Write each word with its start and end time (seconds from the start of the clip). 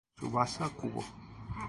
Tsubasa 0.15 0.65
Kubo 0.77 1.01